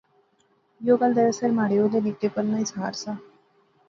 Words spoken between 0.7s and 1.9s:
یو گل دراصل مہاڑے